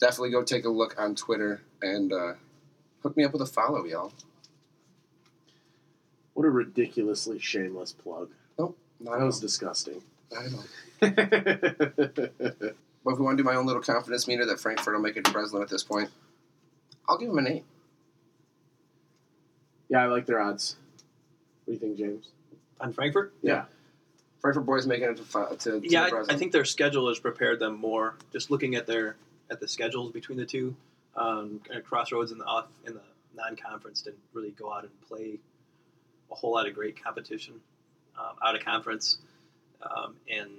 [0.00, 2.32] definitely go take a look on Twitter and uh,
[3.02, 4.12] hook me up with a follow, y'all.
[6.34, 8.30] What a ridiculously shameless plug.
[8.58, 10.02] Nope, not That was disgusting.
[10.32, 10.64] Not at all.
[13.02, 15.16] But if we want to do my own little confidence meter that Frankfort will make
[15.16, 16.10] it to Breslin at this point,
[17.08, 17.64] I'll give them an eight.
[19.88, 20.76] yeah, I like their odds.
[21.64, 22.28] What do you think, James?
[22.80, 23.32] On Frankfort?
[23.42, 23.64] Yeah.
[24.40, 27.18] Frankfort boys making it to, fi- to, to Yeah, I, I think their schedule has
[27.18, 28.14] prepared them more.
[28.32, 29.16] Just looking at their
[29.50, 30.76] at the schedules between the two,
[31.16, 33.00] um, kind of Crossroads in the off in the
[33.36, 35.38] non-conference didn't really go out and play
[36.30, 37.54] a whole lot of great competition
[38.18, 39.18] um, out of conference,
[39.82, 40.50] um, and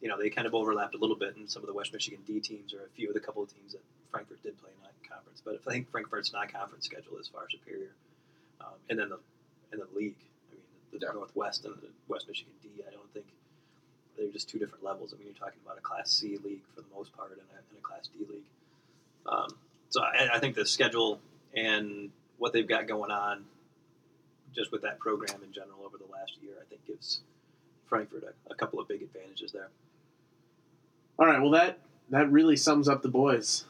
[0.00, 2.20] you know they kind of overlapped a little bit in some of the West Michigan
[2.26, 5.42] D teams or a few of the couple of teams that Frankfort did play non-conference.
[5.44, 7.90] But I think Frankfort's non-conference schedule is far superior,
[8.60, 9.18] um, and then the
[9.72, 10.16] and the league.
[10.50, 11.12] I mean, the Yeah.
[11.12, 12.68] Northwest and the West Michigan D.
[12.86, 13.26] I don't think
[14.18, 15.14] they're just two different levels.
[15.14, 17.42] I mean, you're talking about a Class C league for the most part and a,
[17.42, 18.42] and a Class D league.
[19.26, 19.56] Um,
[19.88, 21.20] so I, I think the schedule
[21.54, 23.44] and what they've got going on,
[24.54, 27.20] just with that program in general over the last year, I think gives
[27.86, 29.68] Frankfort a, a couple of big advantages there.
[31.18, 31.40] All right.
[31.40, 31.78] Well, that
[32.10, 33.64] that really sums up the boys.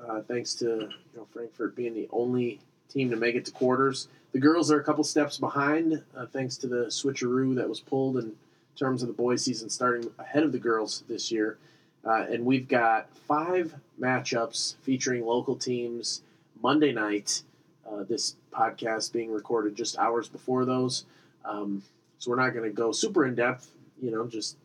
[0.00, 4.08] Uh, thanks to you know Frankfort being the only team to make it to quarters.
[4.32, 8.18] The girls are a couple steps behind, uh, thanks to the switcheroo that was pulled
[8.18, 8.34] in
[8.78, 11.58] terms of the boys' season starting ahead of the girls this year.
[12.04, 16.22] Uh, and we've got five matchups featuring local teams
[16.62, 17.42] Monday night.
[17.90, 21.06] Uh, this podcast being recorded just hours before those,
[21.46, 21.82] um,
[22.18, 23.70] so we're not going to go super in depth.
[24.00, 24.56] You know, just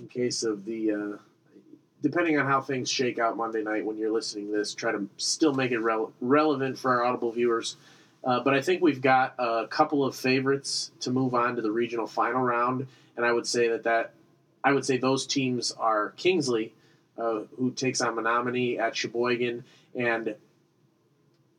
[0.00, 1.16] in case of the uh,
[2.02, 5.08] depending on how things shake out Monday night when you're listening to this, try to
[5.16, 7.76] still make it rele- relevant for our Audible viewers.
[8.24, 11.72] Uh, but I think we've got a couple of favorites to move on to the
[11.72, 14.14] regional final round, and I would say that that
[14.62, 16.72] I would say those teams are Kingsley,
[17.18, 19.64] uh, who takes on Menominee at Cheboygan,
[19.96, 20.36] and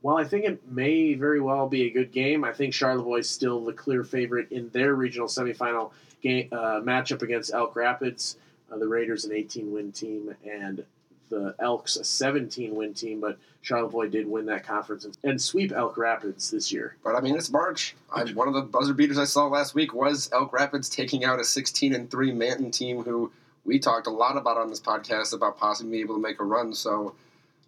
[0.03, 3.29] while I think it may very well be a good game, I think Charlevoix is
[3.29, 8.35] still the clear favorite in their regional semifinal game uh, matchup against Elk Rapids.
[8.69, 10.83] Uh, the Raiders an 18 win team and
[11.29, 15.97] the Elks a 17 win team, but Charlevoix did win that conference and, sweep Elk
[15.97, 16.95] Rapids this year.
[17.03, 17.95] But I mean, it's March.
[18.13, 21.39] I, one of the buzzer beaters I saw last week was Elk Rapids taking out
[21.39, 23.31] a 16 and three Manton team who
[23.65, 26.43] we talked a lot about on this podcast about possibly being able to make a
[26.43, 26.73] run.
[26.73, 27.15] So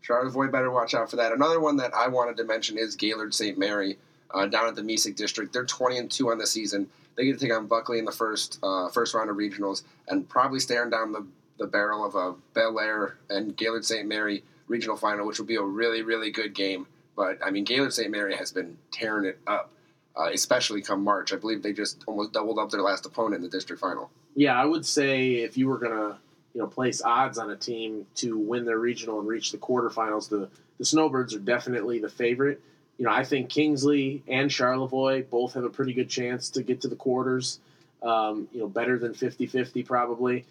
[0.01, 1.31] Charlevoix better watch out for that.
[1.31, 3.57] Another one that I wanted to mention is Gaylord St.
[3.57, 3.97] Mary
[4.33, 5.53] uh, down at the Mesick District.
[5.53, 6.89] They're 20 and two on the season.
[7.15, 10.27] They get to take on Buckley in the first uh, first round of regionals and
[10.27, 11.25] probably staring down the,
[11.57, 14.07] the barrel of a Bellaire and Gaylord St.
[14.07, 16.87] Mary regional final, which will be a really, really good game.
[17.15, 18.11] But I mean, Gaylord St.
[18.11, 19.71] Mary has been tearing it up,
[20.17, 21.33] uh, especially come March.
[21.33, 24.09] I believe they just almost doubled up their last opponent in the district final.
[24.35, 26.17] Yeah, I would say if you were gonna,
[26.53, 30.29] you know, place odds on a team to win their regional and reach the quarterfinals,
[30.29, 32.61] the the Snowbirds are definitely the favorite.
[32.97, 36.81] You know, I think Kingsley and Charlevoix both have a pretty good chance to get
[36.81, 37.59] to the quarters.
[38.01, 40.45] Um, you know, better than 50-50 probably.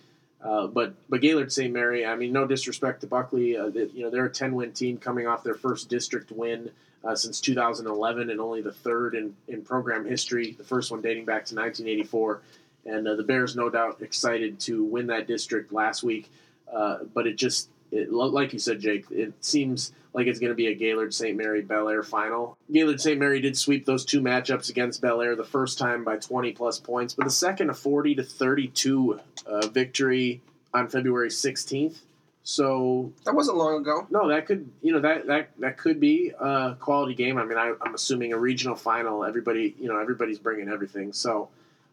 [0.45, 1.73] Uh, but but Gaylord St.
[1.73, 4.73] Mary, I mean, no disrespect to Buckley, uh, they, you know they're a ten win
[4.73, 6.71] team coming off their first district win
[7.03, 10.53] uh, since 2011 and only the third in, in program history.
[10.53, 12.43] The first one dating back to 1984,
[12.87, 16.31] and uh, the Bears no doubt excited to win that district last week.
[16.71, 20.57] Uh, but it just it, like you said, Jake, it seems like it's going to
[20.57, 21.37] be a Gaylord St.
[21.37, 22.57] Mary Bellaire final.
[22.73, 23.19] Gaylord St.
[23.19, 27.15] Mary did sweep those two matchups against Bellaire the first time by 20 plus points,
[27.15, 30.41] but the second a 40 to 32 uh, victory
[30.73, 31.99] on February 16th.
[32.43, 34.07] So That wasn't long ago.
[34.11, 37.39] no, that could you know that that that could be a quality game.
[37.39, 39.25] I mean, I, I'm assuming a regional final.
[39.25, 41.13] Everybody you know everybody's bringing everything.
[41.13, 41.49] So.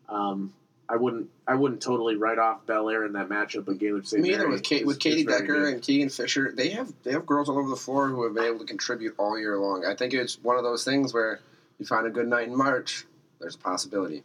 [0.09, 0.51] Um,
[0.91, 1.29] I wouldn't.
[1.47, 4.21] I wouldn't totally write off Bellaire in that matchup, but Gaylord St.
[4.21, 4.49] Me either.
[4.49, 7.69] With, Kate, with Katie Decker and Keegan Fisher, they have they have girls all over
[7.69, 9.85] the floor who have been able to contribute all year long.
[9.85, 11.39] I think it's one of those things where
[11.79, 13.05] you find a good night in March,
[13.39, 14.23] there's a possibility.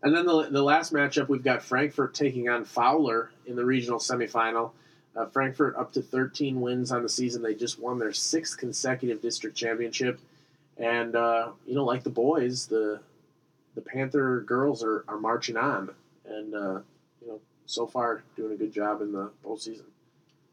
[0.00, 3.98] And then the, the last matchup, we've got Frankfort taking on Fowler in the regional
[3.98, 4.70] semifinal.
[5.16, 7.42] Uh, Frankfort up to 13 wins on the season.
[7.42, 10.20] They just won their sixth consecutive district championship.
[10.76, 13.00] And, uh, you know, like the boys, the
[13.78, 15.90] the Panther girls are, are marching on.
[16.28, 16.80] And, uh,
[17.22, 19.84] you know, so far doing a good job in the postseason.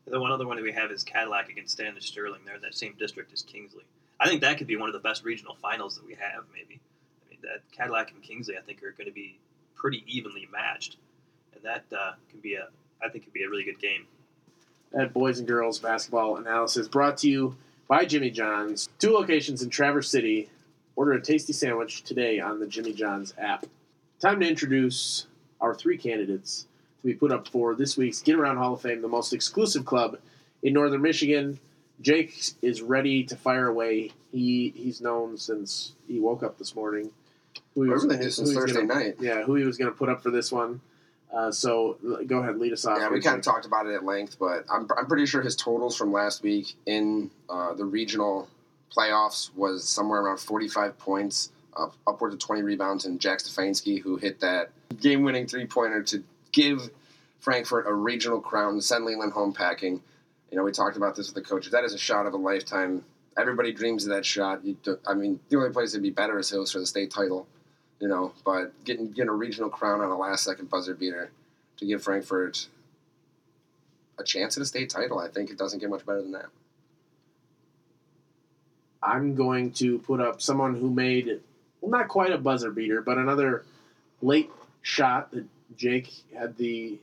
[0.06, 2.42] The one other one that we have is Cadillac against Standish-Sterling.
[2.46, 3.84] They're in that same district as Kingsley.
[4.20, 6.44] I think that could be one of the best regional finals that we have.
[6.54, 6.80] Maybe.
[7.26, 9.40] I mean, that Cadillac and Kingsley, I think, are going to be
[9.74, 10.98] pretty evenly matched,
[11.56, 12.68] and that uh, can be a.
[13.04, 14.06] I think could be a really good game.
[14.92, 17.56] That boys and girls basketball analysis brought to you
[17.88, 18.88] by Jimmy John's.
[19.00, 20.50] Two locations in Traverse City.
[20.96, 23.66] Order a tasty sandwich today on the Jimmy John's app.
[24.22, 25.28] Time to introduce
[25.60, 26.68] our three candidates
[27.02, 29.84] to be put up for this week's Get Around Hall of Fame, the most exclusive
[29.86, 30.18] club
[30.64, 31.60] in Northern Michigan.
[32.02, 34.12] Jake is ready to fire away.
[34.32, 37.12] He he's known since he woke up this morning.
[37.74, 39.16] Who he was- who since he's Thursday gonna- night.
[39.20, 40.82] Yeah, who he was going to put up for this one.
[41.34, 42.98] Uh, so go ahead, lead us off.
[43.00, 45.56] Yeah, we kind of talked about it at length, but I'm, I'm pretty sure his
[45.58, 48.48] totals from last week in uh, the regional
[48.96, 54.18] playoffs was somewhere around 45 points, uh, upwards of 20 rebounds, and Jack Stefanski, who
[54.18, 54.72] hit that
[55.02, 56.90] game winning three pointer to give
[57.40, 60.02] Frankfort a regional crown, send Leland home packing.
[60.52, 61.72] You know, we talked about this with the coaches.
[61.72, 63.04] That is a shot of a lifetime.
[63.38, 64.62] Everybody dreams of that shot.
[64.84, 67.48] Do, I mean, the only place it'd be better is Hills for the state title,
[68.00, 71.32] you know, but getting, getting a regional crown on a last second buzzer beater
[71.78, 72.68] to give Frankfort
[74.18, 75.20] a chance at a state title.
[75.20, 76.48] I think it doesn't get much better than that.
[79.06, 81.40] I'm going to put up someone who made,
[81.82, 83.64] well, not quite a buzzer beater, but another
[84.22, 84.50] late
[84.82, 85.46] shot that
[85.78, 86.98] Jake had the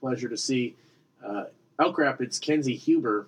[0.00, 0.76] pleasure to see.
[1.24, 1.44] Uh,
[1.80, 3.26] Elk Rapids' Kenzie Huber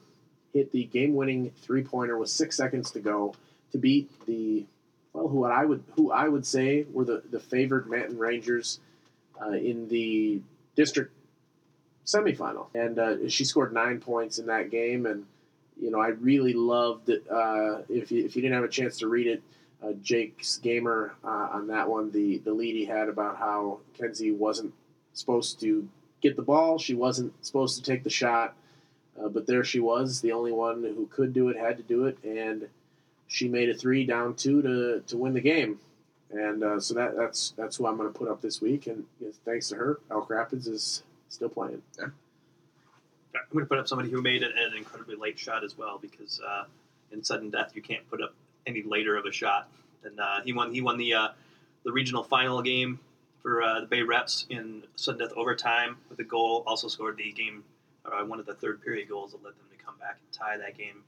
[0.53, 3.35] hit the game-winning three-pointer with six seconds to go
[3.73, 4.64] to beat the
[5.12, 8.79] well, who I would who I would say were the the favored Manton Rangers
[9.40, 10.40] uh, in the
[10.77, 11.12] district
[12.07, 15.27] semifinal, and uh, she scored nine points in that game and
[15.81, 17.25] you know, I really loved it.
[17.31, 19.43] Uh, if, you, if you didn't have a chance to read it,
[19.83, 24.31] uh, Jake's gamer uh, on that one, the, the lead he had about how Kenzie
[24.31, 24.75] wasn't
[25.14, 25.88] supposed to
[26.21, 28.55] get the ball, she wasn't supposed to take the shot,
[29.19, 32.05] uh, but there she was, the only one who could do it, had to do
[32.05, 32.69] it, and
[33.27, 35.79] she made a three down two to, to win the game.
[36.31, 39.05] And uh, so that that's that's who I'm going to put up this week, and
[39.19, 41.83] you know, thanks to her, Elk Rapids is still playing.
[43.35, 45.99] I'm going to put up somebody who made an, an incredibly late shot as well
[45.99, 46.64] because uh,
[47.12, 48.35] in sudden death you can't put up
[48.66, 49.69] any later of a shot.
[50.05, 50.73] And uh, he won.
[50.73, 51.29] He won the uh,
[51.85, 52.99] the regional final game
[53.43, 56.62] for uh, the Bay Reps in sudden death overtime with a goal.
[56.66, 57.64] Also scored the game,
[58.07, 60.57] uh, one of the third period goals that led them to come back and tie
[60.57, 61.03] that game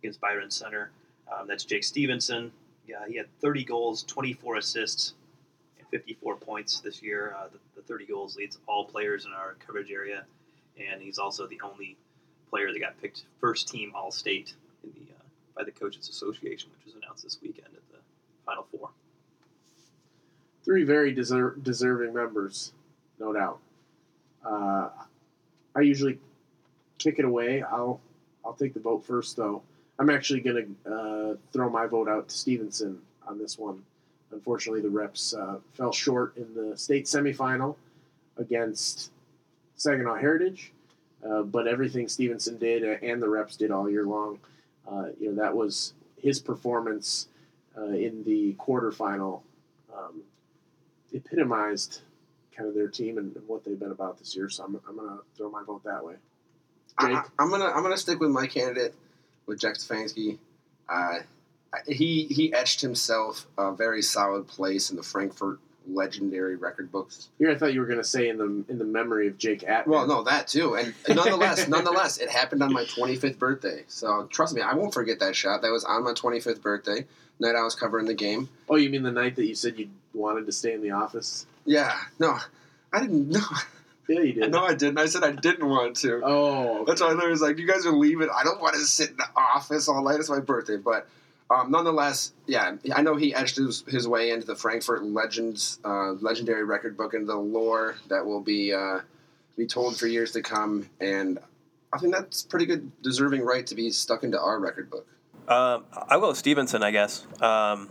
[0.00, 0.90] against Byron Center.
[1.32, 2.52] Um, that's Jake Stevenson.
[2.86, 5.14] Yeah, he had 30 goals, 24 assists,
[5.78, 7.34] and 54 points this year.
[7.36, 10.24] Uh, the, the 30 goals leads all players in our coverage area
[10.78, 11.96] and he's also the only
[12.50, 14.54] player that got picked first team All State
[14.84, 15.18] in the uh,
[15.56, 17.98] by the Coaches Association, which was announced this weekend at the
[18.44, 18.90] Final Four.
[20.64, 22.72] three very deser- deserving members,
[23.18, 23.58] no doubt.
[24.44, 24.88] Uh,
[25.74, 26.18] I usually
[26.98, 27.62] kick it away.
[27.62, 28.00] I'll
[28.44, 29.62] I'll take the vote first, though.
[29.98, 33.82] I'm actually going to uh, throw my vote out to Stevenson on this one.
[34.30, 37.76] Unfortunately, the reps uh, fell short in the state semifinal
[38.36, 39.10] against
[39.76, 40.72] Saginaw Heritage.
[41.26, 44.38] Uh, but everything Stevenson did uh, and the reps did all year long,
[44.86, 47.28] uh, you know, that was his performance
[47.76, 49.40] uh, in the quarterfinal
[49.96, 50.22] um,
[51.12, 52.00] epitomized
[52.56, 54.48] kind of their team and, and what they've been about this year.
[54.48, 56.14] So I'm, I'm going to throw my vote that way.
[57.00, 57.10] Jake?
[57.10, 58.94] I, am gonna I'm gonna stick with my candidate
[59.44, 60.38] with Jack Stefanski.
[60.88, 61.18] Uh,
[61.86, 65.58] he he etched himself a very solid place in the Frankfort
[65.88, 67.28] legendary record books.
[67.38, 69.60] Here, I thought you were going to say in the in the memory of Jake
[69.62, 69.86] Atnip.
[69.86, 73.84] Well, no, that too, and nonetheless, nonetheless, it happened on my 25th birthday.
[73.88, 75.62] So trust me, I won't forget that shot.
[75.62, 77.06] That was on my 25th birthday
[77.38, 77.54] night.
[77.54, 78.48] I was covering the game.
[78.68, 81.46] Oh, you mean the night that you said you wanted to stay in the office?
[81.64, 82.36] Yeah, no,
[82.92, 83.28] I didn't.
[83.30, 83.40] No,
[84.08, 84.52] Yeah, you did.
[84.52, 84.98] no, I didn't.
[84.98, 86.20] I said I didn't want to.
[86.24, 88.28] Oh, That's why I was like, you guys are leaving.
[88.34, 90.20] I don't want to sit in the office all night.
[90.20, 90.76] It's my birthday.
[90.76, 91.08] But
[91.48, 96.12] um, nonetheless, yeah, I know he etched his, his way into the Frankfort Legends, uh,
[96.12, 99.00] legendary record book and the lore that will be uh,
[99.56, 100.88] be told for years to come.
[101.00, 101.38] And
[101.92, 105.06] I think that's pretty good, deserving right to be stuck into our record book.
[105.48, 107.24] Um, I'll go with Stevenson, I guess.
[107.40, 107.90] Um,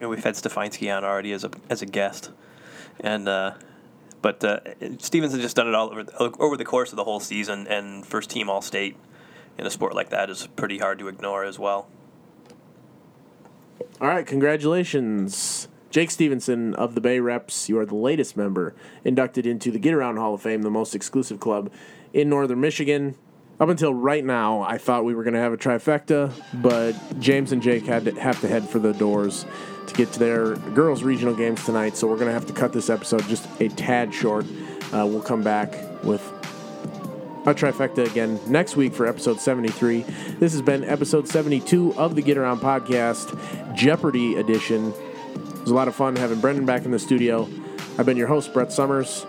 [0.00, 2.30] we've had Stefanski on already as a as a guest,
[3.00, 3.54] and uh,
[4.22, 4.60] but uh,
[4.98, 8.06] Stevenson just done it all over the, over the course of the whole season, and
[8.06, 8.96] first team All State
[9.58, 11.88] in a sport like that is pretty hard to ignore as well.
[14.00, 15.68] All right, congratulations.
[15.90, 18.74] Jake Stevenson of the Bay Reps, you are the latest member
[19.04, 21.70] inducted into the Get Around Hall of Fame, the most exclusive club
[22.12, 23.14] in Northern Michigan.
[23.58, 27.52] Up until right now, I thought we were going to have a trifecta, but James
[27.52, 29.46] and Jake had to have to head for the doors
[29.86, 32.74] to get to their girls' regional games tonight, so we're going to have to cut
[32.74, 34.44] this episode just a tad short.
[34.92, 35.74] Uh, we'll come back
[36.04, 36.22] with
[37.46, 40.02] a trifecta again next week for episode 73.
[40.40, 44.92] This has been episode 72 of the Get Around podcast, Jeopardy edition.
[44.92, 47.48] It was a lot of fun having Brendan back in the studio.
[47.98, 49.24] I've been your host, Brett Summers.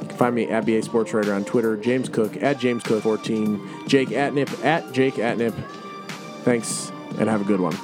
[0.00, 3.02] You can find me at BA Sports Writer on Twitter, James Cook at James Cook
[3.02, 5.54] 14, Jake Atnip at Jake Atnip.
[6.44, 7.76] Thanks and have a good one.